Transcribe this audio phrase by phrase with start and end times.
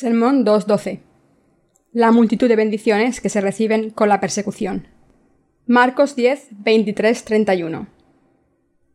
[0.00, 1.00] Sermón 2.12.
[1.90, 4.86] La multitud de bendiciones que se reciben con la persecución.
[5.66, 7.88] Marcos 10, 23, 31.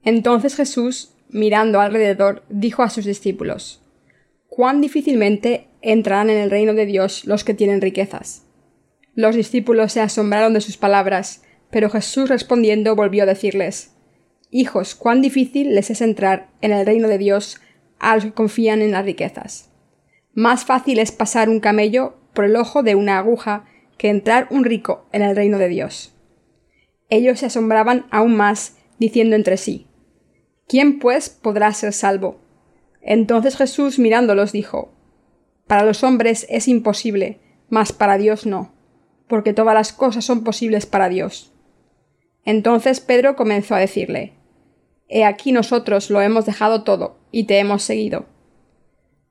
[0.05, 3.81] Entonces Jesús, mirando alrededor, dijo a sus discípulos,
[4.47, 8.45] Cuán difícilmente entrarán en el reino de Dios los que tienen riquezas.
[9.13, 13.93] Los discípulos se asombraron de sus palabras, pero Jesús respondiendo volvió a decirles,
[14.51, 17.59] Hijos, cuán difícil les es entrar en el reino de Dios
[17.99, 19.72] a los que confían en las riquezas.
[20.33, 23.65] Más fácil es pasar un camello por el ojo de una aguja
[23.97, 26.15] que entrar un rico en el reino de Dios.
[27.09, 29.87] Ellos se asombraban aún más, diciendo entre sí,
[30.67, 32.39] ¿Quién pues podrá ser salvo?
[33.01, 34.91] Entonces Jesús mirándolos dijo,
[35.67, 37.39] Para los hombres es imposible,
[37.69, 38.73] mas para Dios no,
[39.27, 41.53] porque todas las cosas son posibles para Dios.
[42.45, 44.33] Entonces Pedro comenzó a decirle,
[45.07, 48.25] He aquí nosotros lo hemos dejado todo, y te hemos seguido.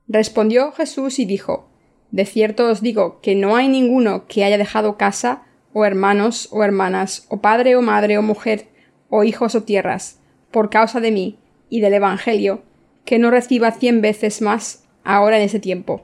[0.07, 1.69] Respondió Jesús y dijo,
[2.11, 6.63] De cierto os digo que no hay ninguno que haya dejado casa, o hermanos, o
[6.63, 8.67] hermanas, o padre, o madre, o mujer,
[9.09, 10.19] o hijos, o tierras,
[10.51, 12.63] por causa de mí y del Evangelio,
[13.05, 16.03] que no reciba cien veces más ahora en ese tiempo,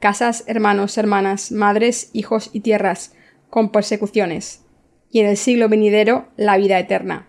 [0.00, 3.14] casas, hermanos, hermanas, madres, hijos y tierras,
[3.50, 4.64] con persecuciones,
[5.10, 7.28] y en el siglo venidero la vida eterna.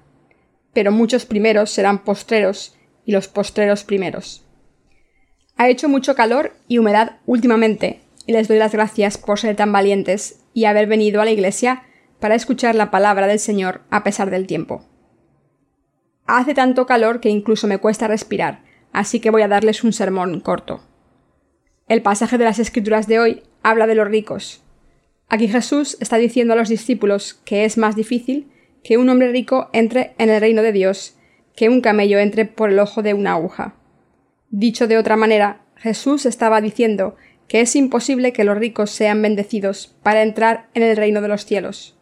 [0.74, 4.47] Pero muchos primeros serán postreros, y los postreros primeros.
[5.58, 9.72] Ha hecho mucho calor y humedad últimamente, y les doy las gracias por ser tan
[9.72, 11.84] valientes y haber venido a la iglesia
[12.20, 14.86] para escuchar la palabra del Señor a pesar del tiempo.
[16.28, 20.42] Hace tanto calor que incluso me cuesta respirar, así que voy a darles un sermón
[20.42, 20.82] corto.
[21.88, 24.62] El pasaje de las Escrituras de hoy habla de los ricos.
[25.30, 28.52] Aquí Jesús está diciendo a los discípulos que es más difícil
[28.84, 31.16] que un hombre rico entre en el reino de Dios
[31.56, 33.77] que un camello entre por el ojo de una aguja.
[34.50, 37.16] Dicho de otra manera, Jesús estaba diciendo
[37.48, 41.46] que es imposible que los ricos sean bendecidos para entrar en el reino de los
[41.46, 41.98] cielos.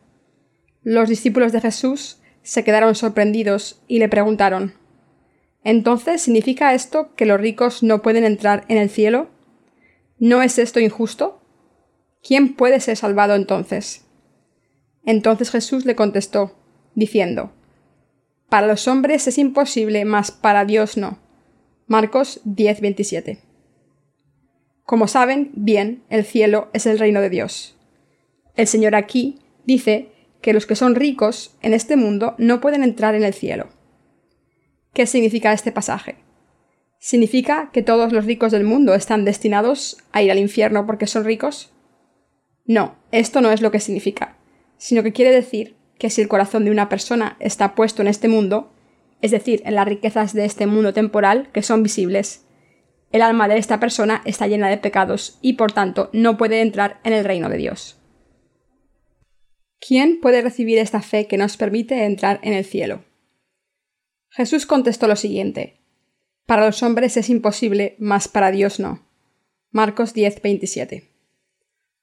[0.83, 4.73] Los discípulos de Jesús se quedaron sorprendidos y le preguntaron
[5.63, 9.29] ¿Entonces significa esto que los ricos no pueden entrar en el cielo?
[10.19, 11.41] ¿No es esto injusto?
[12.21, 14.05] ¿Quién puede ser salvado entonces?
[15.03, 16.55] Entonces Jesús le contestó,
[16.93, 17.51] diciendo
[18.49, 21.24] Para los hombres es imposible, mas para Dios no
[21.87, 23.37] Marcos 10:27.
[24.83, 27.77] Como saben bien, el cielo es el reino de Dios.
[28.55, 30.09] El Señor aquí dice
[30.41, 33.69] que los que son ricos en este mundo no pueden entrar en el cielo.
[34.93, 36.15] ¿Qué significa este pasaje?
[36.99, 41.23] ¿Significa que todos los ricos del mundo están destinados a ir al infierno porque son
[41.23, 41.71] ricos?
[42.65, 44.37] No, esto no es lo que significa,
[44.77, 48.27] sino que quiere decir que si el corazón de una persona está puesto en este
[48.27, 48.71] mundo,
[49.21, 52.45] es decir, en las riquezas de este mundo temporal que son visibles.
[53.11, 56.99] El alma de esta persona está llena de pecados y por tanto no puede entrar
[57.03, 57.97] en el reino de Dios.
[59.79, 63.03] ¿Quién puede recibir esta fe que nos permite entrar en el cielo?
[64.29, 65.79] Jesús contestó lo siguiente.
[66.45, 69.05] Para los hombres es imposible, mas para Dios no.
[69.71, 71.09] Marcos 10, 27.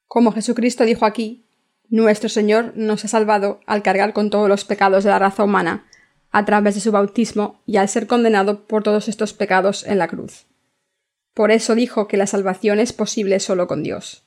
[0.07, 1.45] Como Jesucristo dijo aquí,
[1.89, 5.87] nuestro Señor nos ha salvado al cargar con todos los pecados de la raza humana,
[6.33, 10.07] a través de su bautismo y al ser condenado por todos estos pecados en la
[10.07, 10.47] cruz.
[11.33, 14.23] Por eso dijo que la salvación es posible solo con Dios.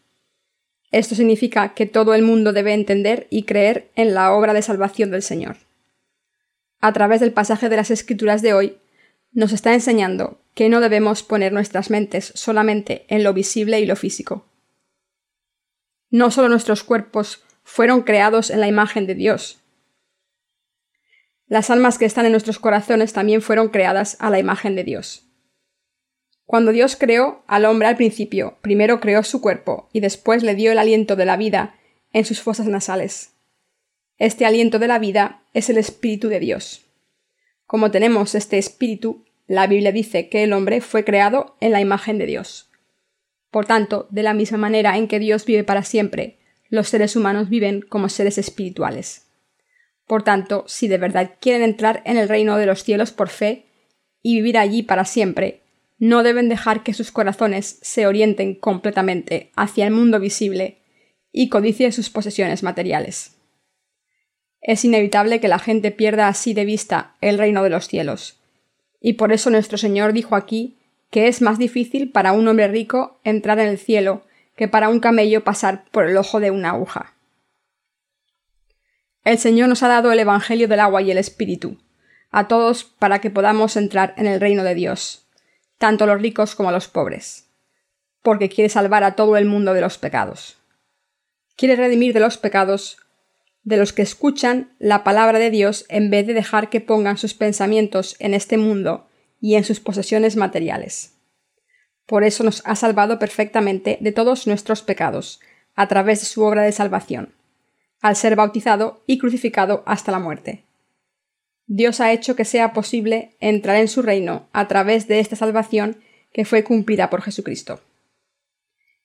[0.92, 5.10] Esto significa que todo el mundo debe entender y creer en la obra de salvación
[5.10, 5.56] del Señor.
[6.80, 8.78] A través del pasaje de las Escrituras de hoy,
[9.32, 13.96] nos está enseñando que no debemos poner nuestras mentes solamente en lo visible y lo
[13.96, 14.46] físico.
[16.10, 19.58] No solo nuestros cuerpos fueron creados en la imagen de Dios,
[21.48, 25.26] las almas que están en nuestros corazones también fueron creadas a la imagen de Dios.
[26.44, 30.72] Cuando Dios creó al hombre al principio, primero creó su cuerpo y después le dio
[30.72, 31.76] el aliento de la vida
[32.12, 33.32] en sus fosas nasales.
[34.18, 36.86] Este aliento de la vida es el Espíritu de Dios.
[37.66, 42.18] Como tenemos este Espíritu, la Biblia dice que el hombre fue creado en la imagen
[42.18, 42.70] de Dios.
[43.50, 46.38] Por tanto, de la misma manera en que Dios vive para siempre,
[46.68, 49.25] los seres humanos viven como seres espirituales.
[50.06, 53.66] Por tanto, si de verdad quieren entrar en el reino de los cielos por fe
[54.22, 55.62] y vivir allí para siempre,
[55.98, 60.78] no deben dejar que sus corazones se orienten completamente hacia el mundo visible
[61.32, 63.36] y codicien sus posesiones materiales.
[64.60, 68.38] Es inevitable que la gente pierda así de vista el reino de los cielos,
[69.00, 70.78] y por eso nuestro Señor dijo aquí
[71.10, 74.22] que es más difícil para un hombre rico entrar en el cielo
[74.56, 77.15] que para un camello pasar por el ojo de una aguja.
[79.26, 81.78] El Señor nos ha dado el Evangelio del agua y el Espíritu,
[82.30, 85.26] a todos para que podamos entrar en el reino de Dios,
[85.78, 87.48] tanto los ricos como los pobres.
[88.22, 90.58] porque quiere salvar a todo el mundo de los pecados.
[91.56, 92.98] Quiere redimir de los pecados
[93.64, 97.34] de los que escuchan la palabra de Dios en vez de dejar que pongan sus
[97.34, 99.08] pensamientos en este mundo
[99.40, 101.14] y en sus posesiones materiales.
[102.04, 105.40] Por eso nos ha salvado perfectamente de todos nuestros pecados,
[105.74, 107.34] a través de su obra de salvación,
[108.06, 110.64] al ser bautizado y crucificado hasta la muerte.
[111.66, 116.00] Dios ha hecho que sea posible entrar en su reino a través de esta salvación
[116.32, 117.80] que fue cumplida por Jesucristo.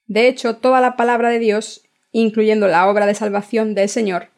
[0.06, 4.30] De hecho, toda la palabra de Dios, incluyendo la obra de salvación del Señor,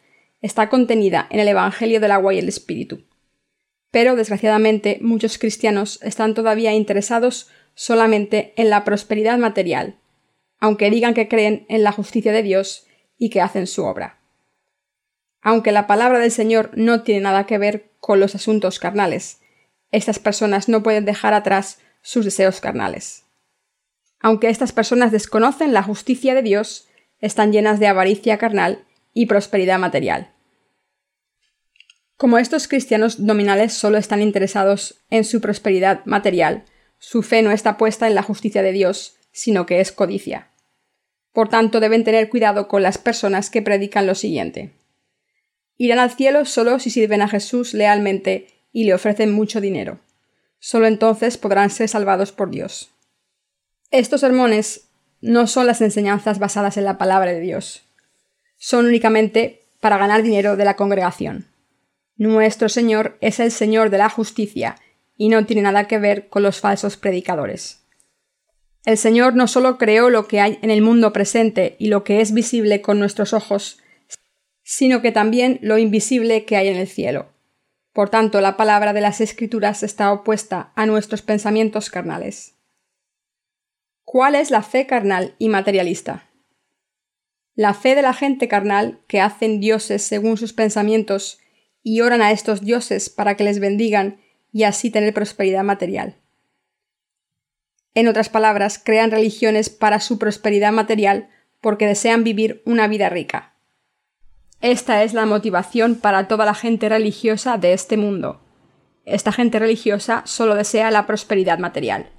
[0.41, 3.03] está contenida en el Evangelio del agua y el Espíritu.
[3.91, 9.97] Pero, desgraciadamente, muchos cristianos están todavía interesados solamente en la prosperidad material,
[10.59, 12.85] aunque digan que creen en la justicia de Dios
[13.17, 14.22] y que hacen su obra.
[15.43, 19.41] Aunque la palabra del Señor no tiene nada que ver con los asuntos carnales,
[19.91, 23.25] estas personas no pueden dejar atrás sus deseos carnales.
[24.21, 26.87] Aunque estas personas desconocen la justicia de Dios,
[27.19, 30.31] están llenas de avaricia carnal y prosperidad material.
[32.15, 36.63] Como estos cristianos nominales solo están interesados en su prosperidad material,
[36.99, 40.51] su fe no está puesta en la justicia de Dios, sino que es codicia.
[41.33, 44.71] Por tanto, deben tener cuidado con las personas que predican lo siguiente.
[45.83, 49.99] Irán al cielo solo si sirven a Jesús lealmente y le ofrecen mucho dinero.
[50.59, 52.91] Solo entonces podrán ser salvados por Dios.
[53.91, 54.87] Estos sermones
[55.19, 57.83] no son las enseñanzas basadas en la palabra de Dios.
[58.55, 61.47] Son únicamente para ganar dinero de la congregación.
[62.15, 64.77] Nuestro Señor es el Señor de la justicia
[65.17, 67.81] y no tiene nada que ver con los falsos predicadores.
[68.85, 72.21] El Señor no solo creó lo que hay en el mundo presente y lo que
[72.21, 73.82] es visible con nuestros ojos,
[74.63, 77.29] sino que también lo invisible que hay en el cielo.
[77.91, 82.55] Por tanto, la palabra de las Escrituras está opuesta a nuestros pensamientos carnales.
[84.03, 86.29] ¿Cuál es la fe carnal y materialista?
[87.55, 91.39] La fe de la gente carnal que hacen dioses según sus pensamientos
[91.83, 94.21] y oran a estos dioses para que les bendigan
[94.51, 96.17] y así tener prosperidad material.
[97.93, 101.29] En otras palabras, crean religiones para su prosperidad material
[101.61, 103.52] porque desean vivir una vida rica.
[104.63, 108.41] Esta es la motivación para toda la gente religiosa de este mundo.
[109.05, 112.09] Esta gente religiosa solo desea la prosperidad material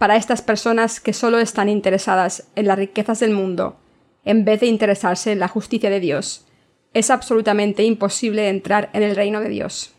[0.00, 3.76] para estas personas que solo están interesadas en las riquezas del mundo,
[4.24, 6.46] en vez de interesarse en la justicia de Dios,
[6.94, 9.92] es absolutamente imposible entrar en el reino de Dios.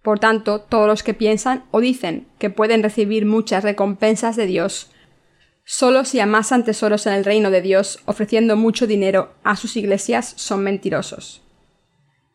[0.00, 4.90] Por tanto, todos los que piensan o dicen que pueden recibir muchas recompensas de Dios,
[5.64, 10.34] solo si amasan tesoros en el reino de Dios ofreciendo mucho dinero a sus iglesias,
[10.36, 11.42] son mentirosos.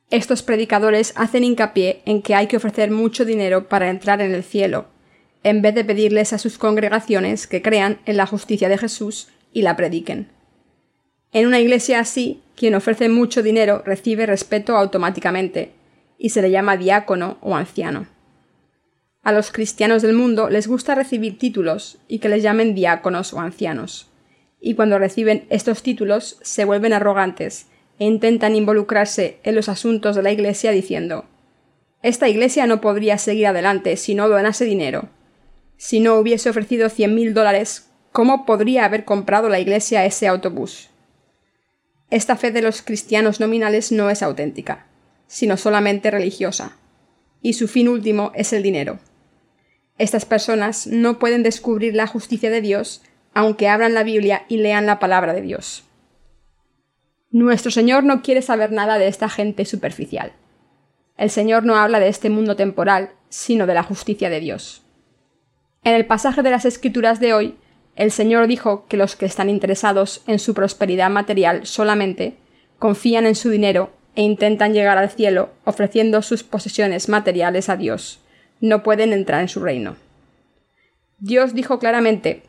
[0.10, 4.44] Estos predicadores hacen hincapié en que hay que ofrecer mucho dinero para entrar en el
[4.44, 4.86] cielo,
[5.44, 9.64] en vez de pedirles a sus congregaciones que crean en la justicia de Jesús y
[9.64, 10.30] la prediquen.
[11.34, 15.74] En una iglesia así, quien ofrece mucho dinero recibe respeto automáticamente,
[16.18, 18.08] y se le llama diácono o anciano.
[19.28, 23.42] A los cristianos del mundo les gusta recibir títulos y que les llamen diáconos o
[23.42, 24.08] ancianos,
[24.62, 27.66] y cuando reciben estos títulos se vuelven arrogantes
[28.00, 31.26] e intentan involucrarse en los asuntos de la iglesia diciendo
[32.02, 35.10] Esta iglesia no podría seguir adelante si no donase dinero,
[35.76, 40.90] si no hubiese ofrecido cien mil dólares, ¿cómo podría haber comprado la Iglesia ese autobús?
[42.10, 44.88] Esta fe de los cristianos nominales no es auténtica,
[45.28, 46.78] sino solamente religiosa,
[47.42, 49.00] y su fin último es el dinero.
[49.98, 53.02] Estas personas no pueden descubrir la justicia de Dios
[53.34, 55.84] aunque abran la Biblia y lean la palabra de Dios.
[57.30, 60.32] Nuestro Señor no quiere saber nada de esta gente superficial.
[61.18, 64.82] El Señor no habla de este mundo temporal, sino de la justicia de Dios.
[65.84, 67.58] En el pasaje de las Escrituras de hoy,
[67.96, 72.38] el Señor dijo que los que están interesados en su prosperidad material solamente
[72.80, 78.20] confían en su dinero e intentan llegar al cielo ofreciendo sus posesiones materiales a Dios.
[78.60, 79.96] No pueden entrar en su reino.
[81.20, 82.44] Dios dijo claramente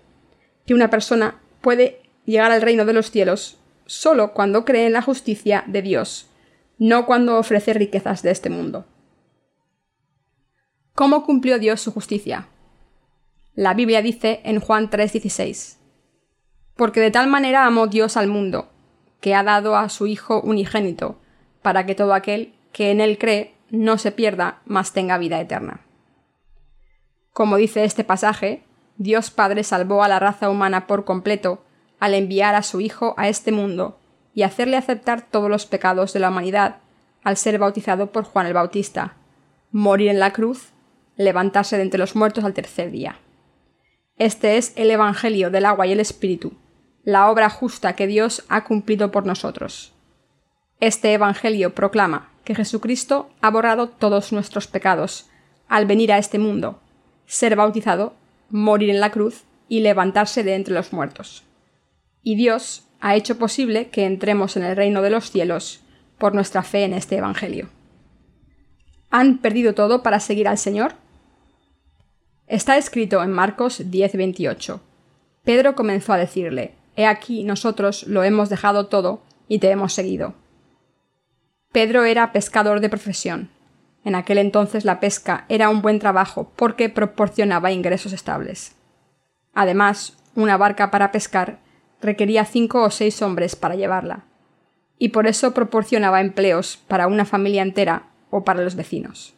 [0.67, 5.03] que una persona puede llegar al reino de los cielos solo cuando cree en la
[5.03, 6.29] justicia de Dios,
[6.79, 8.85] no cuando ofrece riquezas de este mundo.
[10.95, 12.49] ¿Cómo cumplió Dios su justicia?
[13.55, 15.79] La Biblia dice en Juan 3:16,
[16.77, 18.69] Porque de tal manera amó Dios al mundo,
[19.21, 21.19] que ha dado a su Hijo unigénito,
[21.63, 25.88] para que todo aquel que en él cree no se pierda, mas tenga vida eterna.
[27.39, 28.65] Como dice este pasaje,
[28.97, 31.63] Dios Padre salvó a la raza humana por completo
[32.01, 34.01] al enviar a su Hijo a este mundo
[34.35, 36.79] y hacerle aceptar todos los pecados de la humanidad
[37.23, 39.15] al ser bautizado por Juan el Bautista,
[39.71, 40.73] morir en la cruz,
[41.15, 43.21] levantarse de entre los muertos al tercer día.
[44.17, 46.55] Este es el Evangelio del agua y el Espíritu,
[47.05, 49.95] la obra justa que Dios ha cumplido por nosotros.
[50.81, 55.31] Este Evangelio proclama que Jesucristo ha borrado todos nuestros pecados
[55.69, 56.81] al venir a este mundo,
[57.29, 58.15] ser bautizado,
[58.51, 61.45] morir en la cruz y levantarse de entre los muertos.
[62.25, 65.81] Y Dios ha hecho posible que entremos en el reino de los cielos
[66.17, 67.69] por nuestra fe en este Evangelio.
[69.11, 70.95] ¿Han perdido todo para seguir al Señor?
[72.47, 74.81] Está escrito en Marcos 10:28.
[75.45, 80.35] Pedro comenzó a decirle, He aquí nosotros lo hemos dejado todo y te hemos seguido.
[81.73, 83.51] Pedro era pescador de profesión.
[84.05, 88.77] En aquel entonces la pesca era un buen trabajo porque proporcionaba ingresos estables.
[89.55, 91.59] Además, una barca para pescar
[92.01, 94.25] requería cinco o seis hombres para llevarla,
[94.99, 99.35] y por eso proporcionaba empleos para una familia entera o para los vecinos.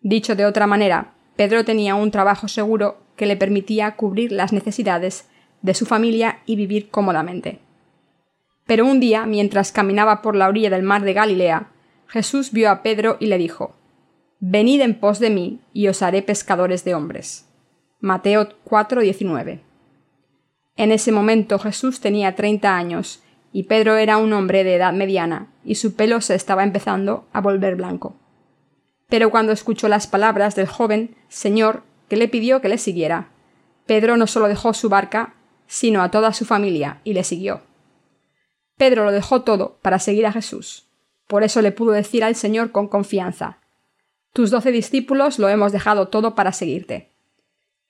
[0.00, 5.28] Dicho de otra manera, Pedro tenía un trabajo seguro que le permitía cubrir las necesidades
[5.62, 7.58] de su familia y vivir cómodamente.
[8.66, 11.70] Pero un día, mientras caminaba por la orilla del mar de Galilea,
[12.06, 13.74] Jesús vio a Pedro y le dijo
[14.42, 17.46] Venid en pos de mí, y os haré pescadores de hombres.
[18.00, 19.60] Mateo 4:19.
[20.76, 25.52] En ese momento Jesús tenía treinta años, y Pedro era un hombre de edad mediana,
[25.62, 28.16] y su pelo se estaba empezando a volver blanco.
[29.10, 33.28] Pero cuando escuchó las palabras del joven Señor, que le pidió que le siguiera,
[33.84, 35.34] Pedro no solo dejó su barca,
[35.66, 37.60] sino a toda su familia, y le siguió.
[38.78, 40.86] Pedro lo dejó todo para seguir a Jesús.
[41.26, 43.60] Por eso le pudo decir al Señor con confianza
[44.32, 47.10] Tus doce discípulos lo hemos dejado todo para seguirte.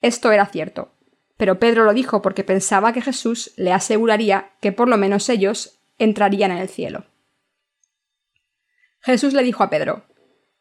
[0.01, 0.91] Esto era cierto,
[1.37, 5.79] pero Pedro lo dijo porque pensaba que Jesús le aseguraría que por lo menos ellos
[5.99, 7.05] entrarían en el cielo.
[9.01, 10.03] Jesús le dijo a Pedro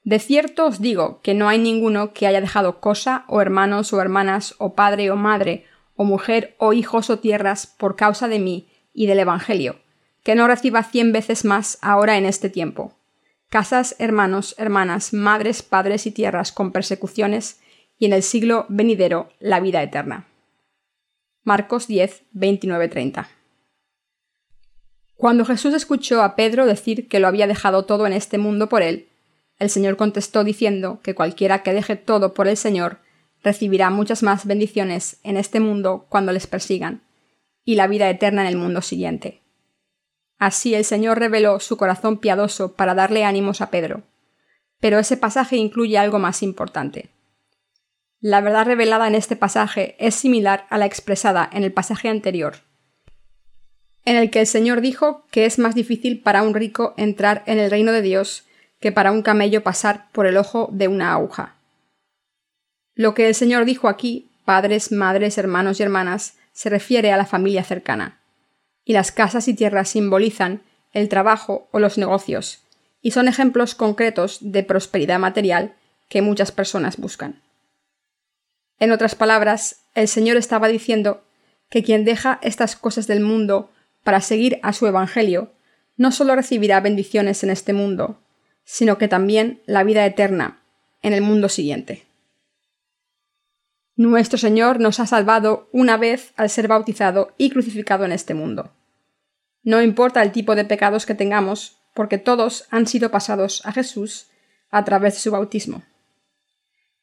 [0.04, 4.00] De cierto os digo que no hay ninguno que haya dejado cosa, o hermanos, o
[4.00, 8.68] hermanas, o padre, o madre, o mujer, o hijos, o tierras, por causa de mí
[8.92, 9.80] y del Evangelio,
[10.22, 12.94] que no reciba cien veces más ahora en este tiempo.
[13.50, 17.58] Casas, hermanos, hermanas, madres, padres y tierras con persecuciones,
[17.98, 20.28] y en el siglo venidero la vida eterna.
[21.42, 23.26] Marcos 10, 29-30.
[25.16, 28.82] Cuando Jesús escuchó a Pedro decir que lo había dejado todo en este mundo por
[28.82, 29.08] él,
[29.58, 32.98] el Señor contestó diciendo que cualquiera que deje todo por el Señor
[33.42, 37.02] recibirá muchas más bendiciones en este mundo cuando les persigan,
[37.64, 39.40] y la vida eterna en el mundo siguiente.
[40.40, 44.02] Así el Señor reveló su corazón piadoso para darle ánimos a Pedro.
[44.80, 47.10] Pero ese pasaje incluye algo más importante.
[48.20, 52.56] La verdad revelada en este pasaje es similar a la expresada en el pasaje anterior,
[54.06, 57.58] en el que el Señor dijo que es más difícil para un rico entrar en
[57.58, 58.44] el reino de Dios
[58.80, 61.56] que para un camello pasar por el ojo de una aguja.
[62.94, 67.26] Lo que el Señor dijo aquí, padres, madres, hermanos y hermanas, se refiere a la
[67.26, 68.19] familia cercana,
[68.90, 72.64] y las casas y tierras simbolizan el trabajo o los negocios,
[73.00, 75.76] y son ejemplos concretos de prosperidad material
[76.08, 77.40] que muchas personas buscan.
[78.80, 81.22] En otras palabras, el Señor estaba diciendo
[81.68, 83.70] que quien deja estas cosas del mundo
[84.02, 85.52] para seguir a su Evangelio,
[85.96, 88.18] no solo recibirá bendiciones en este mundo,
[88.64, 90.58] sino que también la vida eterna
[91.02, 92.06] en el mundo siguiente.
[93.94, 98.72] Nuestro Señor nos ha salvado una vez al ser bautizado y crucificado en este mundo.
[99.62, 104.28] No importa el tipo de pecados que tengamos, porque todos han sido pasados a Jesús
[104.70, 105.82] a través de su bautismo.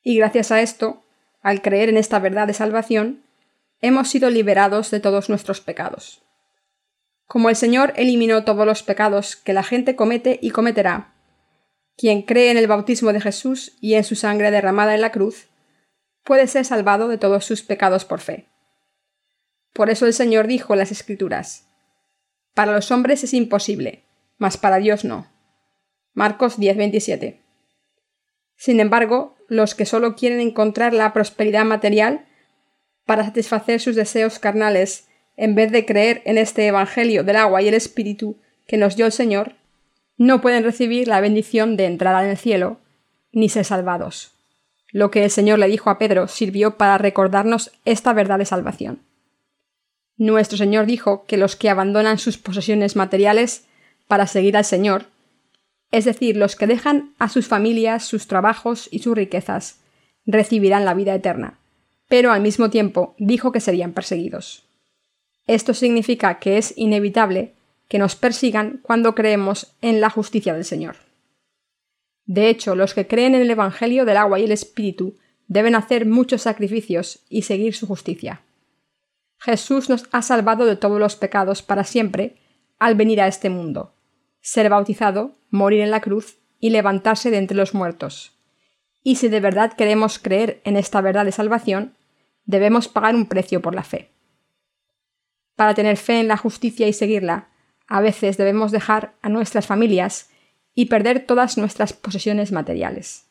[0.01, 1.03] Y gracias a esto,
[1.41, 3.23] al creer en esta verdad de salvación,
[3.81, 6.23] hemos sido liberados de todos nuestros pecados.
[7.27, 11.13] Como el Señor eliminó todos los pecados que la gente comete y cometerá,
[11.97, 15.47] quien cree en el bautismo de Jesús y en su sangre derramada en la cruz,
[16.23, 18.47] puede ser salvado de todos sus pecados por fe.
[19.73, 21.66] Por eso el Señor dijo en las Escrituras,
[22.57, 24.01] Para los hombres es imposible,
[24.39, 25.27] mas para Dios no.
[26.15, 27.39] Marcos 10:27.
[28.55, 32.25] Sin embargo, los que solo quieren encontrar la prosperidad material
[33.05, 37.67] para satisfacer sus deseos carnales, en vez de creer en este Evangelio del agua y
[37.67, 39.53] el Espíritu que nos dio el Señor,
[40.17, 42.79] no pueden recibir la bendición de entrar en el cielo,
[43.31, 44.31] ni ser salvados.
[44.91, 49.06] Lo que el Señor le dijo a Pedro sirvió para recordarnos esta verdad de salvación.
[50.17, 53.65] Nuestro Señor dijo que los que abandonan sus posesiones materiales
[54.07, 55.05] para seguir al Señor
[55.91, 59.79] es decir, los que dejan a sus familias, sus trabajos y sus riquezas,
[60.25, 61.59] recibirán la vida eterna,
[62.09, 64.63] pero al mismo tiempo dijo que serían perseguidos.
[65.45, 67.53] Esto significa que es inevitable
[67.87, 70.97] que nos persigan cuando creemos en la justicia del Señor.
[72.25, 75.15] De hecho, los que creen en el Evangelio del agua y el Espíritu
[75.47, 78.41] deben hacer muchos sacrificios y seguir su justicia.
[79.37, 82.37] Jesús nos ha salvado de todos los pecados para siempre
[82.79, 83.93] al venir a este mundo,
[84.41, 88.37] ser bautizado, morir en la cruz y levantarse de entre los muertos.
[89.03, 91.95] Y si de verdad queremos creer en esta verdad de salvación,
[92.45, 94.11] debemos pagar un precio por la fe.
[95.55, 97.49] Para tener fe en la justicia y seguirla,
[97.87, 100.29] a veces debemos dejar a nuestras familias
[100.73, 103.27] y perder todas nuestras posesiones materiales.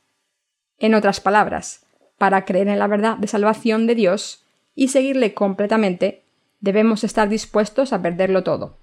[0.79, 1.87] En otras palabras,
[2.19, 4.46] para creer en la verdad de salvación de Dios
[4.77, 6.23] y seguirle completamente,
[6.61, 8.79] debemos estar dispuestos a perderlo todo.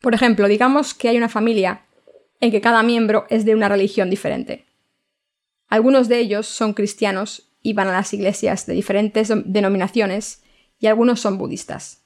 [0.00, 1.86] Por ejemplo, digamos que hay una familia
[2.40, 4.66] en que cada miembro es de una religión diferente.
[5.68, 10.44] Algunos de ellos son cristianos y van a las iglesias de diferentes denominaciones
[10.78, 12.04] y algunos son budistas.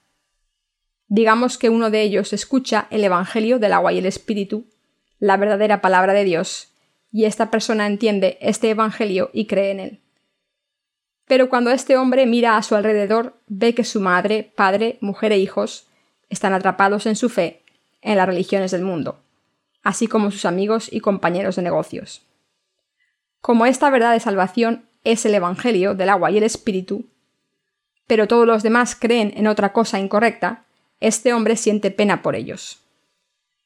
[1.09, 4.67] Digamos que uno de ellos escucha el Evangelio del agua y el Espíritu,
[5.19, 6.73] la verdadera palabra de Dios,
[7.12, 10.01] y esta persona entiende este Evangelio y cree en él.
[11.32, 15.38] Pero cuando este hombre mira a su alrededor, ve que su madre, padre, mujer e
[15.38, 15.86] hijos
[16.28, 17.62] están atrapados en su fe
[18.02, 19.18] en las religiones del mundo,
[19.82, 22.20] así como sus amigos y compañeros de negocios.
[23.40, 27.06] Como esta verdad de salvación es el Evangelio del agua y el Espíritu,
[28.06, 30.66] pero todos los demás creen en otra cosa incorrecta,
[31.00, 32.80] este hombre siente pena por ellos.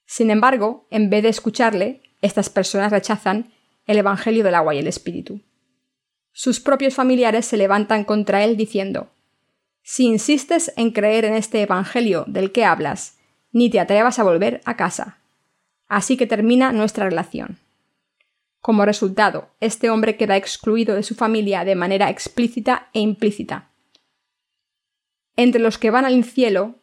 [0.07, 3.51] Sin embargo, en vez de escucharle, estas personas rechazan
[3.89, 5.41] el Evangelio del agua y el Espíritu.
[6.39, 9.09] Sus propios familiares se levantan contra él diciendo
[9.83, 13.17] Si insistes en creer en este Evangelio del que hablas,
[13.53, 15.17] ni te atrevas a volver a casa.
[15.89, 17.57] Así que termina nuestra relación.
[18.61, 23.71] Como resultado, este hombre queda excluido de su familia de manera explícita e implícita.
[25.37, 26.75] Entre los que van al cielo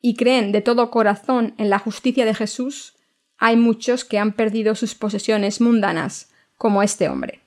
[0.00, 2.96] y creen de todo corazón en la justicia de Jesús,
[3.36, 7.43] hay muchos que han perdido sus posesiones mundanas, como este hombre.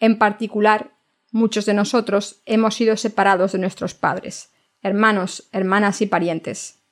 [0.00, 0.92] En particular,
[1.30, 6.82] muchos de nosotros hemos sido separados de nuestros padres, hermanos, hermanas y parientes,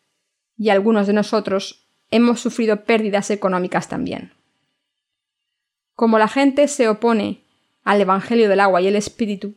[0.56, 4.32] y algunos de nosotros hemos sufrido pérdidas económicas también.
[5.94, 7.44] Como la gente se opone
[7.82, 9.54] al Evangelio del agua y el Espíritu,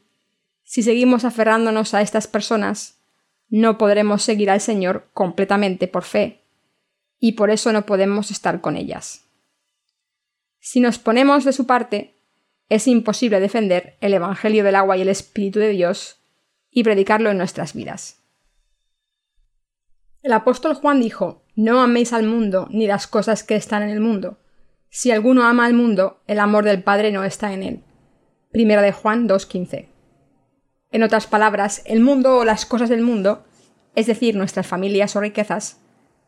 [0.64, 3.00] si seguimos aferrándonos a estas personas,
[3.50, 6.44] no podremos seguir al Señor completamente por fe,
[7.20, 9.24] y por eso no podemos estar con ellas.
[10.60, 12.17] Si nos ponemos de su parte,
[12.70, 16.22] es imposible defender el Evangelio del agua y el Espíritu de Dios
[16.70, 18.24] y predicarlo en nuestras vidas.
[20.22, 24.02] El apóstol Juan dijo, No améis al mundo ni las cosas que están en el
[24.02, 24.40] mundo.
[24.90, 27.84] Si alguno ama al mundo, el amor del Padre no está en él.
[28.52, 29.88] Primera de Juan 2.15.
[30.92, 33.46] En otras palabras, el mundo o las cosas del mundo,
[33.96, 35.82] es decir, nuestras familias o riquezas,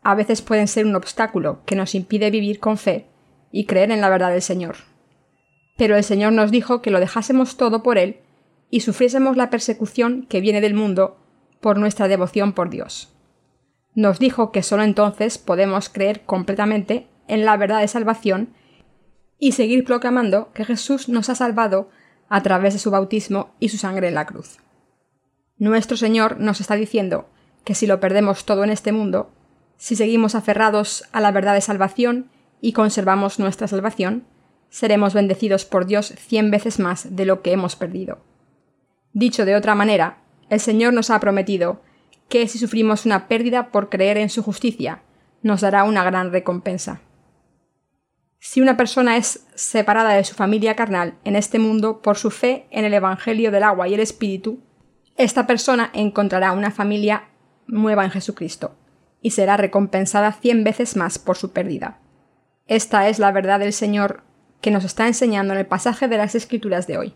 [0.03, 3.07] a veces pueden ser un obstáculo que nos impide vivir con fe
[3.51, 4.88] y creer en la verdad del Señor.
[5.79, 8.17] Pero el Señor nos dijo que lo dejásemos todo por Él
[8.69, 11.17] y sufriésemos la persecución que viene del mundo
[11.61, 13.15] por nuestra devoción por Dios.
[13.95, 18.53] Nos dijo que sólo entonces podemos creer completamente en la verdad de salvación
[19.39, 21.89] y seguir proclamando que Jesús nos ha salvado
[22.27, 24.57] a través de su bautismo y su sangre en la cruz.
[25.57, 27.29] Nuestro Señor nos está diciendo
[27.63, 29.31] que si lo perdemos todo en este mundo,
[29.77, 34.25] si seguimos aferrados a la verdad de salvación y conservamos nuestra salvación,
[34.69, 38.19] seremos bendecidos por Dios cien veces más de lo que hemos perdido.
[39.13, 41.81] Dicho de otra manera, el Señor nos ha prometido
[42.27, 45.01] que si sufrimos una pérdida por creer en su justicia,
[45.41, 47.01] nos dará una gran recompensa.
[48.39, 52.67] Si una persona es separada de su familia carnal en este mundo por su fe
[52.71, 54.63] en el Evangelio del agua y el Espíritu,
[55.17, 57.29] esta persona encontrará una familia
[57.67, 58.77] nueva en Jesucristo
[59.21, 61.99] y será recompensada cien veces más por su pérdida.
[62.67, 64.23] Esta es la verdad del Señor
[64.61, 67.13] que nos está enseñando en el pasaje de las Escrituras de hoy.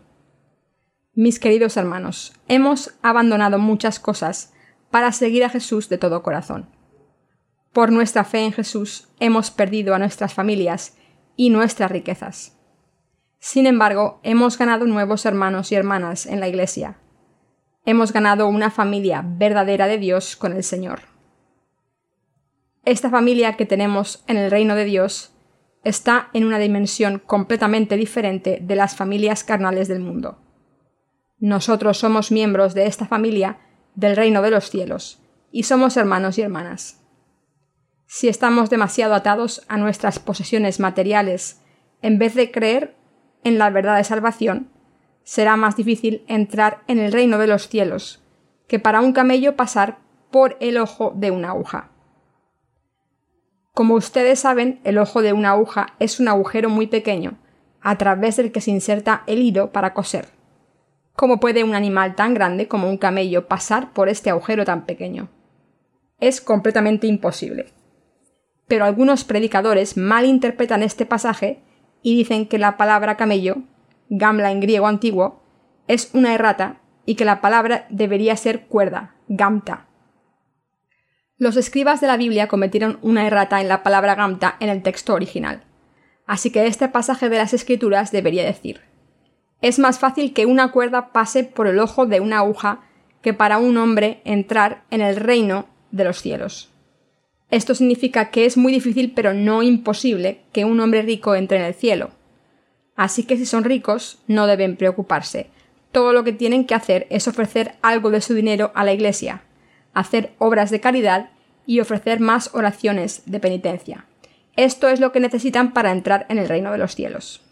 [1.14, 4.52] Mis queridos hermanos, hemos abandonado muchas cosas
[4.90, 6.68] para seguir a Jesús de todo corazón.
[7.72, 10.96] Por nuestra fe en Jesús hemos perdido a nuestras familias
[11.36, 12.56] y nuestras riquezas.
[13.40, 16.96] Sin embargo, hemos ganado nuevos hermanos y hermanas en la Iglesia.
[17.84, 21.00] Hemos ganado una familia verdadera de Dios con el Señor.
[22.84, 25.33] Esta familia que tenemos en el reino de Dios
[25.84, 30.38] está en una dimensión completamente diferente de las familias carnales del mundo.
[31.38, 33.58] Nosotros somos miembros de esta familia
[33.94, 35.20] del reino de los cielos,
[35.50, 37.00] y somos hermanos y hermanas.
[38.06, 41.60] Si estamos demasiado atados a nuestras posesiones materiales,
[42.02, 42.96] en vez de creer
[43.44, 44.70] en la verdad de salvación,
[45.22, 48.24] será más difícil entrar en el reino de los cielos
[48.68, 49.98] que para un camello pasar
[50.30, 51.90] por el ojo de una aguja.
[53.74, 57.38] Como ustedes saben, el ojo de una aguja es un agujero muy pequeño,
[57.80, 60.28] a través del que se inserta el hilo para coser.
[61.16, 65.28] ¿Cómo puede un animal tan grande como un camello pasar por este agujero tan pequeño?
[66.20, 67.66] Es completamente imposible.
[68.68, 71.60] Pero algunos predicadores malinterpretan este pasaje
[72.00, 73.56] y dicen que la palabra camello,
[74.08, 75.42] gamla en griego antiguo,
[75.88, 79.88] es una errata y que la palabra debería ser cuerda, gamta.
[81.38, 85.14] Los escribas de la Biblia cometieron una errata en la palabra gamta en el texto
[85.14, 85.62] original.
[86.26, 88.80] Así que este pasaje de las Escrituras debería decir
[89.64, 92.80] es más fácil que una cuerda pase por el ojo de una aguja
[93.22, 96.68] que para un hombre entrar en el reino de los cielos.
[97.50, 101.64] Esto significa que es muy difícil pero no imposible que un hombre rico entre en
[101.64, 102.10] el cielo.
[102.94, 105.48] Así que si son ricos, no deben preocuparse.
[105.92, 109.44] Todo lo que tienen que hacer es ofrecer algo de su dinero a la iglesia,
[109.94, 111.30] hacer obras de caridad
[111.66, 114.06] y ofrecer más oraciones de penitencia.
[114.56, 117.42] Esto es lo que necesitan para entrar en el reino de los cielos.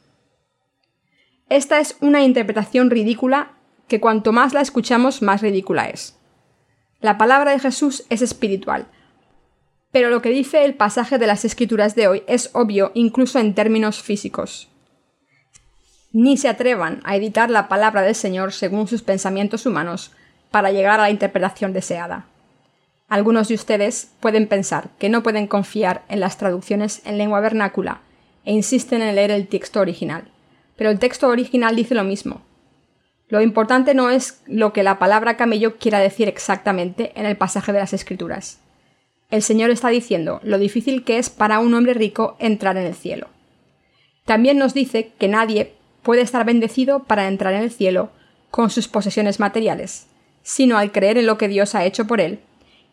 [1.48, 3.52] Esta es una interpretación ridícula
[3.88, 6.18] que cuanto más la escuchamos más ridícula es.
[7.00, 8.86] La palabra de Jesús es espiritual,
[9.90, 13.54] pero lo que dice el pasaje de las escrituras de hoy es obvio incluso en
[13.54, 14.68] términos físicos.
[16.12, 20.12] Ni se atrevan a editar la palabra del Señor según sus pensamientos humanos
[20.50, 22.26] para llegar a la interpretación deseada.
[23.12, 28.00] Algunos de ustedes pueden pensar que no pueden confiar en las traducciones en lengua vernácula
[28.46, 30.32] e insisten en leer el texto original
[30.76, 32.42] pero el texto original dice lo mismo.
[33.28, 37.72] Lo importante no es lo que la palabra camello quiera decir exactamente en el pasaje
[37.72, 38.58] de las Escrituras.
[39.30, 42.94] El Señor está diciendo lo difícil que es para un hombre rico entrar en el
[42.94, 43.28] cielo.
[44.24, 48.10] También nos dice que nadie puede estar bendecido para entrar en el cielo
[48.50, 50.06] con sus posesiones materiales,
[50.42, 52.40] sino al creer en lo que Dios ha hecho por él,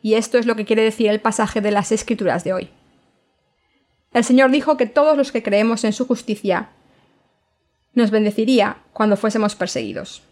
[0.02, 2.70] y esto es lo que quiere decir el pasaje de las Escrituras de hoy.
[4.14, 6.70] El Señor dijo que todos los que creemos en su justicia
[7.94, 10.24] nos bendeciría cuando fuésemos perseguidos.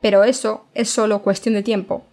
[0.00, 2.04] Pero eso es solo cuestión de tiempo.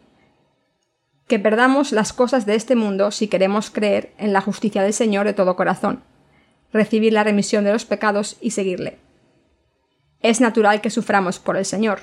[1.27, 5.25] Que perdamos las cosas de este mundo si queremos creer en la justicia del Señor
[5.25, 6.03] de todo corazón,
[6.71, 8.97] recibir la remisión de los pecados y seguirle.
[10.21, 12.01] Es natural que suframos por el Señor,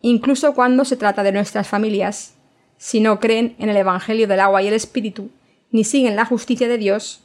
[0.00, 2.35] incluso cuando se trata de nuestras familias,
[2.78, 5.30] si no creen en el Evangelio del agua y el Espíritu,
[5.70, 7.22] ni siguen la justicia de Dios,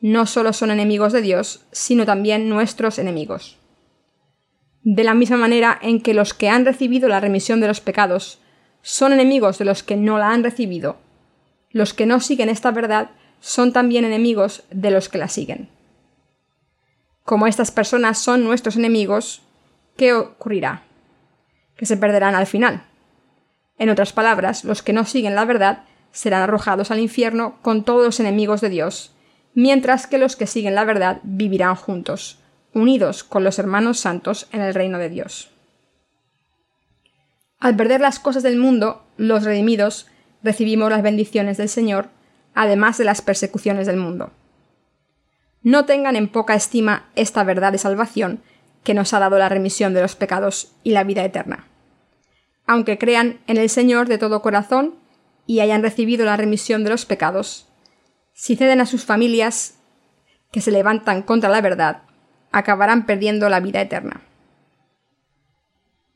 [0.00, 3.58] no solo son enemigos de Dios, sino también nuestros enemigos
[4.84, 8.38] de la misma manera en que los que han recibido la remisión de los pecados
[8.82, 10.98] son enemigos de los que no la han recibido,
[11.70, 15.70] los que no siguen esta verdad son también enemigos de los que la siguen.
[17.24, 19.42] Como estas personas son nuestros enemigos,
[19.96, 20.82] ¿qué ocurrirá?
[21.76, 22.84] Que se perderán al final.
[23.78, 28.04] En otras palabras, los que no siguen la verdad serán arrojados al infierno con todos
[28.04, 29.12] los enemigos de Dios,
[29.54, 32.38] mientras que los que siguen la verdad vivirán juntos,
[32.72, 35.50] unidos con los hermanos santos en el reino de Dios.
[37.58, 40.06] Al perder las cosas del mundo, los redimidos
[40.42, 42.10] recibimos las bendiciones del Señor,
[42.54, 44.30] además de las persecuciones del mundo.
[45.62, 48.42] No tengan en poca estima esta verdad de salvación
[48.84, 51.66] que nos ha dado la remisión de los pecados y la vida eterna.
[52.66, 54.94] Aunque crean en el Señor de todo corazón
[55.46, 57.68] y hayan recibido la remisión de los pecados,
[58.32, 59.76] si ceden a sus familias
[60.50, 62.02] que se levantan contra la verdad,
[62.52, 64.22] acabarán perdiendo la vida eterna.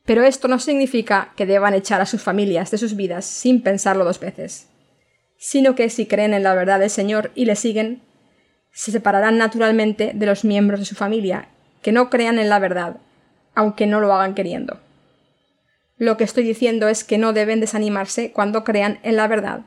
[0.05, 4.05] Pero esto no significa que deban echar a sus familias de sus vidas sin pensarlo
[4.05, 4.67] dos veces,
[5.37, 8.01] sino que si creen en la verdad del Señor y le siguen,
[8.71, 11.49] se separarán naturalmente de los miembros de su familia
[11.81, 12.97] que no crean en la verdad,
[13.55, 14.79] aunque no lo hagan queriendo.
[15.99, 19.65] Lo que estoy diciendo es que no deben desanimarse cuando crean en la verdad,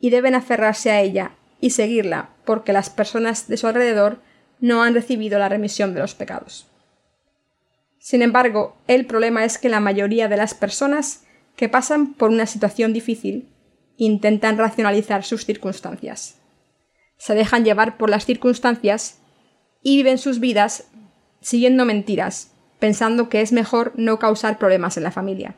[0.00, 4.18] y deben aferrarse a ella y seguirla, porque las personas de su alrededor
[4.58, 6.66] no han recibido la remisión de los pecados.
[8.00, 12.46] Sin embargo, el problema es que la mayoría de las personas que pasan por una
[12.46, 13.48] situación difícil
[13.96, 16.40] intentan racionalizar sus circunstancias.
[17.16, 19.20] Se dejan llevar por las circunstancias
[19.82, 20.88] y viven sus vidas
[21.42, 25.54] siguiendo mentiras, pensando que es mejor no causar problemas en la familia.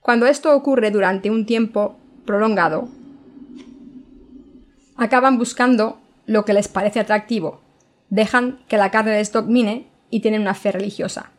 [0.00, 2.88] Cuando esto ocurre durante un tiempo prolongado,
[4.96, 7.60] acaban buscando lo que les parece atractivo,
[8.10, 11.30] dejan que la carne les domine y tienen una fe religiosa.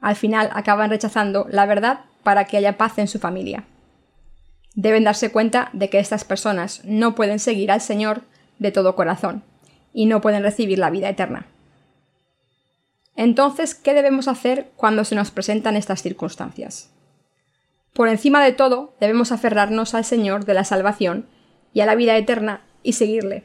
[0.00, 3.64] Al final acaban rechazando la verdad para que haya paz en su familia.
[4.74, 8.22] Deben darse cuenta de que estas personas no pueden seguir al Señor
[8.58, 9.42] de todo corazón
[9.92, 11.46] y no pueden recibir la vida eterna.
[13.14, 16.90] Entonces, ¿qué debemos hacer cuando se nos presentan estas circunstancias?
[17.92, 21.26] Por encima de todo, debemos aferrarnos al Señor de la salvación
[21.74, 23.44] y a la vida eterna y seguirle,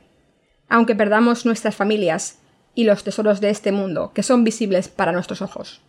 [0.70, 2.40] aunque perdamos nuestras familias
[2.74, 5.82] y los tesoros de este mundo, que son visibles para nuestros ojos.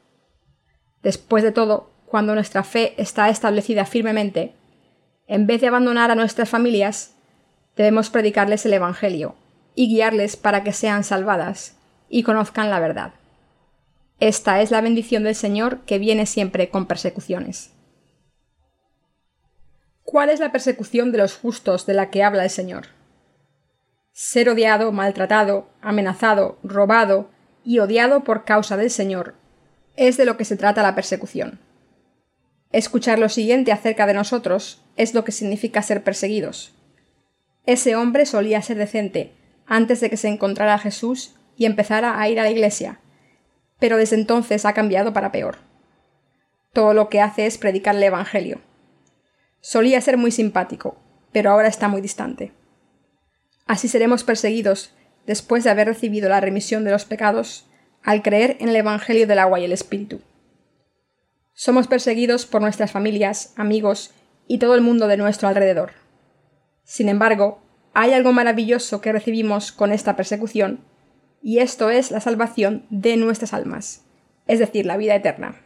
[1.02, 4.54] Después de todo, cuando nuestra fe está establecida firmemente,
[5.26, 7.14] en vez de abandonar a nuestras familias,
[7.76, 9.36] debemos predicarles el Evangelio
[9.74, 11.76] y guiarles para que sean salvadas
[12.08, 13.12] y conozcan la verdad.
[14.18, 17.72] Esta es la bendición del Señor que viene siempre con persecuciones.
[20.10, 22.86] ¿Cuál es la persecución de los justos de la que habla el Señor?
[24.14, 27.28] Ser odiado, maltratado, amenazado, robado
[27.62, 29.34] y odiado por causa del Señor
[29.96, 31.60] es de lo que se trata la persecución.
[32.72, 36.72] Escuchar lo siguiente acerca de nosotros es lo que significa ser perseguidos.
[37.66, 39.34] Ese hombre solía ser decente
[39.66, 42.98] antes de que se encontrara a Jesús y empezara a ir a la iglesia,
[43.78, 45.58] pero desde entonces ha cambiado para peor.
[46.72, 48.62] Todo lo que hace es predicar el Evangelio.
[49.60, 50.96] Solía ser muy simpático,
[51.32, 52.52] pero ahora está muy distante.
[53.66, 54.94] Así seremos perseguidos
[55.26, 57.66] después de haber recibido la remisión de los pecados
[58.02, 60.20] al creer en el Evangelio del agua y el Espíritu.
[61.52, 64.12] Somos perseguidos por nuestras familias, amigos
[64.46, 65.90] y todo el mundo de nuestro alrededor.
[66.84, 67.60] Sin embargo,
[67.92, 70.84] hay algo maravilloso que recibimos con esta persecución,
[71.42, 74.04] y esto es la salvación de nuestras almas,
[74.46, 75.56] es decir, la vida eterna.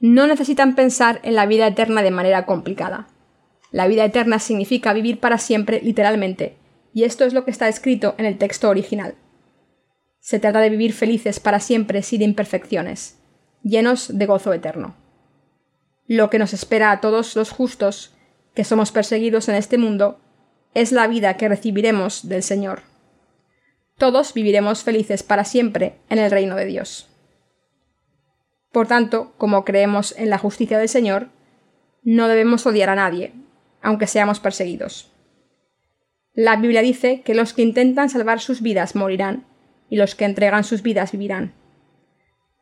[0.00, 3.08] No necesitan pensar en la vida eterna de manera complicada.
[3.72, 6.56] La vida eterna significa vivir para siempre literalmente,
[6.94, 9.16] y esto es lo que está escrito en el texto original.
[10.20, 13.18] Se trata de vivir felices para siempre sin imperfecciones,
[13.62, 14.94] llenos de gozo eterno.
[16.06, 18.14] Lo que nos espera a todos los justos,
[18.54, 20.20] que somos perseguidos en este mundo,
[20.74, 22.82] es la vida que recibiremos del Señor.
[23.96, 27.08] Todos viviremos felices para siempre en el reino de Dios.
[28.72, 31.28] Por tanto, como creemos en la justicia del Señor,
[32.02, 33.32] no debemos odiar a nadie,
[33.82, 35.12] aunque seamos perseguidos.
[36.34, 39.44] La Biblia dice que los que intentan salvar sus vidas morirán,
[39.90, 41.54] y los que entregan sus vidas vivirán.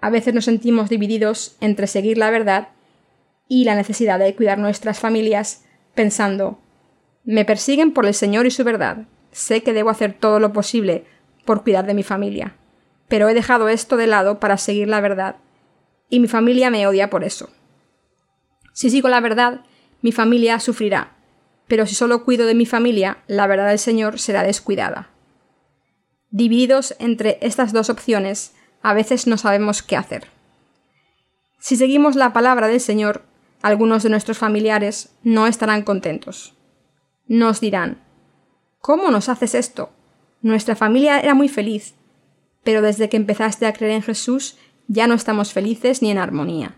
[0.00, 2.68] A veces nos sentimos divididos entre seguir la verdad
[3.48, 5.64] y la necesidad de cuidar nuestras familias,
[5.94, 6.60] pensando
[7.26, 9.08] me persiguen por el Señor y su verdad.
[9.32, 11.04] Sé que debo hacer todo lo posible
[11.44, 12.54] por cuidar de mi familia.
[13.08, 15.36] Pero he dejado esto de lado para seguir la verdad,
[16.08, 17.50] y mi familia me odia por eso.
[18.72, 19.62] Si sigo la verdad,
[20.02, 21.16] mi familia sufrirá,
[21.66, 25.10] pero si solo cuido de mi familia, la verdad del Señor será descuidada.
[26.30, 30.28] Divididos entre estas dos opciones, a veces no sabemos qué hacer.
[31.58, 33.24] Si seguimos la palabra del Señor,
[33.62, 36.54] algunos de nuestros familiares no estarán contentos.
[37.26, 38.02] Nos dirán,
[38.78, 39.90] ¿cómo nos haces esto?
[40.42, 41.94] Nuestra familia era muy feliz,
[42.62, 44.56] pero desde que empezaste a creer en Jesús
[44.88, 46.76] ya no estamos felices ni en armonía.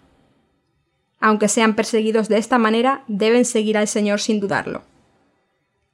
[1.21, 4.83] Aunque sean perseguidos de esta manera, deben seguir al Señor sin dudarlo.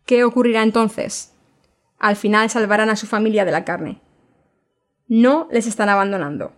[0.04, 1.32] ¿Qué ocurrirá entonces?
[1.98, 4.00] Al final salvarán a su familia de la carne
[5.08, 6.52] no les están abandonando.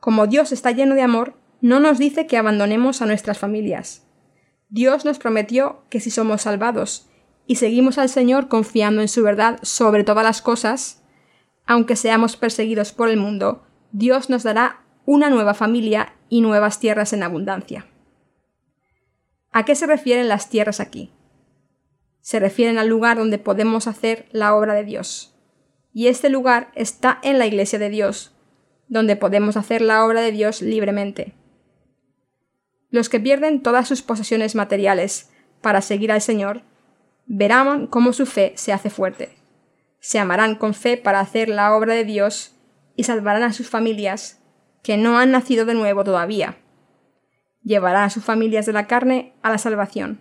[0.00, 4.06] Como Dios está lleno de amor, no nos dice que abandonemos a nuestras familias.
[4.68, 7.08] Dios nos prometió que si somos salvados
[7.46, 11.02] y seguimos al Señor confiando en su verdad sobre todas las cosas,
[11.66, 17.12] aunque seamos perseguidos por el mundo, Dios nos dará una nueva familia y nuevas tierras
[17.12, 17.86] en abundancia.
[19.52, 21.12] ¿A qué se refieren las tierras aquí?
[22.20, 25.32] Se refieren al lugar donde podemos hacer la obra de Dios
[25.94, 28.34] y este lugar está en la Iglesia de Dios,
[28.88, 31.32] donde podemos hacer la obra de Dios libremente.
[32.90, 36.62] Los que pierden todas sus posesiones materiales para seguir al Señor,
[37.26, 39.38] verán cómo su fe se hace fuerte.
[40.00, 42.56] Se amarán con fe para hacer la obra de Dios
[42.96, 44.40] y salvarán a sus familias
[44.86, 46.58] que no han nacido de nuevo todavía.
[47.64, 50.20] Llevarán a sus familias de la carne a la salvación.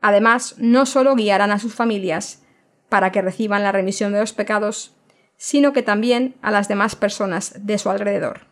[0.00, 2.46] Además, no solo guiarán a sus familias,
[2.88, 4.96] para que reciban la remisión de los pecados,
[5.36, 8.46] sino que también a las demás personas de su alrededor.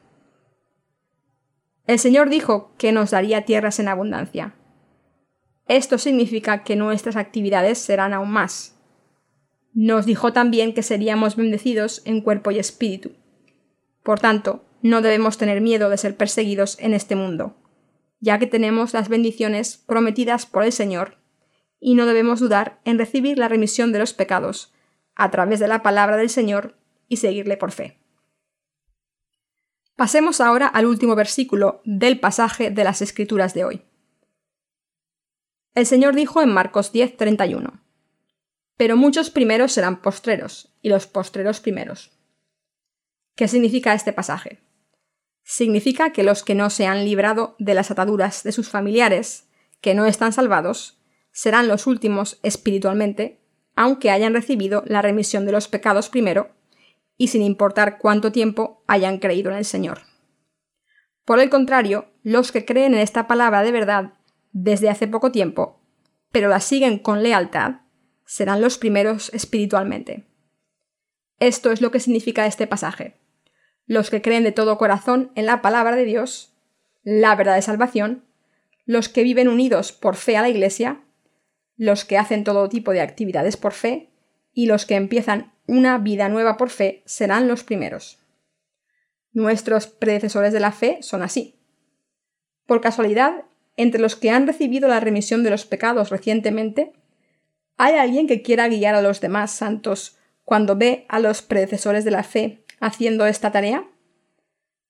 [1.87, 4.55] El Señor dijo que nos daría tierras en abundancia.
[5.66, 8.79] Esto significa que nuestras actividades serán aún más.
[9.72, 13.12] Nos dijo también que seríamos bendecidos en cuerpo y espíritu.
[14.02, 17.57] Por tanto, no debemos tener miedo de ser perseguidos en este mundo,
[18.20, 21.18] ya que tenemos las bendiciones prometidas por el Señor
[21.79, 24.72] y no debemos dudar en recibir la remisión de los pecados
[25.14, 26.77] a través de la palabra del Señor
[27.09, 27.99] y seguirle por fe.
[29.94, 33.83] Pasemos ahora al último versículo del pasaje de las Escrituras de hoy.
[35.75, 37.81] El Señor dijo en Marcos 10:31,
[38.77, 42.12] Pero muchos primeros serán postreros, y los postreros primeros.
[43.35, 44.65] ¿Qué significa este pasaje?
[45.48, 49.46] Significa que los que no se han librado de las ataduras de sus familiares,
[49.80, 50.98] que no están salvados,
[51.30, 53.38] serán los últimos espiritualmente,
[53.76, 56.50] aunque hayan recibido la remisión de los pecados primero,
[57.16, 60.00] y sin importar cuánto tiempo hayan creído en el Señor.
[61.24, 64.14] Por el contrario, los que creen en esta palabra de verdad
[64.50, 65.80] desde hace poco tiempo,
[66.32, 67.82] pero la siguen con lealtad,
[68.24, 70.26] serán los primeros espiritualmente.
[71.38, 73.20] Esto es lo que significa este pasaje.
[73.87, 76.53] Los que creen de todo corazón en la palabra de Dios,
[77.05, 78.25] la verdad de salvación,
[78.85, 81.03] los que viven unidos por fe a la Iglesia,
[81.77, 84.11] los que hacen todo tipo de actividades por fe
[84.53, 88.18] y los que empiezan una vida nueva por fe serán los primeros.
[89.33, 91.61] Nuestros predecesores de la fe son así.
[92.66, 93.44] Por casualidad,
[93.77, 96.92] entre los que han recibido la remisión de los pecados recientemente,
[97.77, 102.11] ¿hay alguien que quiera guiar a los demás santos cuando ve a los predecesores de
[102.11, 103.88] la fe haciendo esta tarea?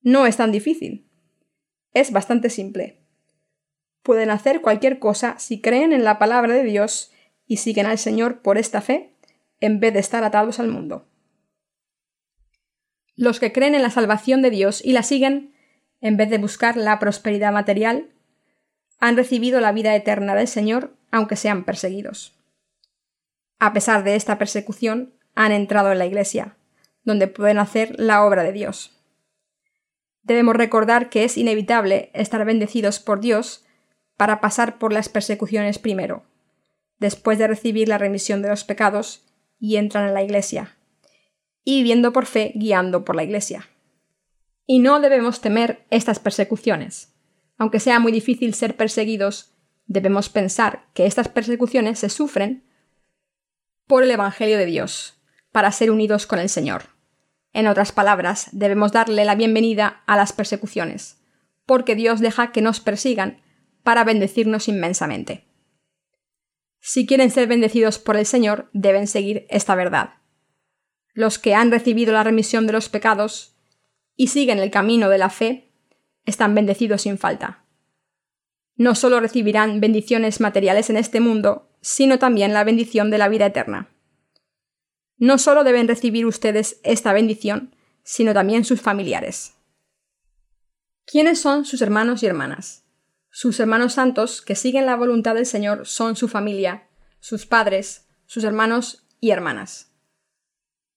[0.03, 1.09] No es tan difícil.
[1.93, 3.03] Es bastante simple.
[4.03, 7.13] Pueden hacer cualquier cosa si creen en la palabra de Dios
[7.47, 9.15] y siguen al Señor por esta fe,
[9.61, 11.09] en vez de estar atados al mundo.
[13.17, 15.55] Los que creen en la salvación de Dios y la siguen,
[16.01, 18.11] en vez de buscar la prosperidad material,
[19.01, 22.39] han recibido la vida eterna del Señor, aunque sean perseguidos.
[23.59, 26.57] A pesar de esta persecución, han entrado en la Iglesia,
[27.07, 28.93] donde pueden hacer la obra de Dios.
[30.23, 33.65] Debemos recordar que es inevitable estar bendecidos por Dios
[34.17, 36.25] para pasar por las persecuciones primero,
[36.99, 39.25] después de recibir la remisión de los pecados
[39.59, 40.77] y entran en la Iglesia,
[41.63, 43.69] y viviendo por fe guiando por la Iglesia.
[44.67, 47.15] Y no debemos temer estas persecuciones.
[47.57, 49.55] Aunque sea muy difícil ser perseguidos,
[49.87, 52.65] debemos pensar que estas persecuciones se sufren
[53.87, 56.96] por el Evangelio de Dios, para ser unidos con el Señor.
[57.57, 61.23] En otras palabras, debemos darle la bienvenida a las persecuciones,
[61.65, 63.41] porque Dios deja que nos persigan
[63.83, 65.47] para bendecirnos inmensamente.
[66.81, 70.17] Si quieren ser bendecidos por el Señor, deben seguir esta verdad.
[71.15, 73.57] Los que han recibido la remisión de los pecados
[74.17, 75.73] y siguen el camino de la fe,
[76.27, 77.65] están bendecidos sin falta.
[78.75, 83.47] No solo recibirán bendiciones materiales en este mundo, sino también la bendición de la vida
[83.47, 83.96] eterna.
[85.19, 89.55] No solo deben recibir ustedes esta bendición, sino también sus familiares.
[91.07, 92.85] ¿Quiénes son sus hermanos y hermanas?
[93.31, 96.89] Sus hermanos santos que siguen la voluntad del Señor son su familia,
[97.21, 99.93] sus padres, sus hermanos y hermanas.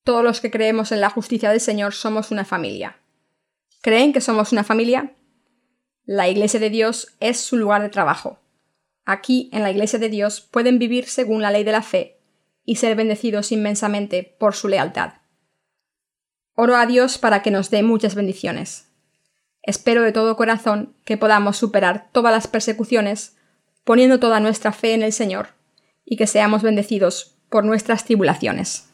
[0.04, 2.98] Todos los que creemos en la justicia del Señor somos una familia.
[3.82, 5.16] ¿Creen que somos una familia?
[6.06, 8.40] La Iglesia de Dios es su lugar de trabajo.
[9.06, 12.19] Aquí, en la Iglesia de Dios, pueden vivir según la ley de la fe
[12.70, 15.14] y ser bendecidos inmensamente por su lealtad.
[16.54, 18.92] Oro a Dios para que nos dé muchas bendiciones.
[19.64, 23.36] Espero de todo corazón que podamos superar todas las persecuciones
[23.84, 25.56] poniendo toda nuestra fe en el Señor
[26.06, 28.89] y que seamos bendecidos por nuestras tribulaciones.